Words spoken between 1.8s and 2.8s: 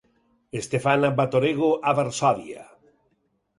a Varsòvia.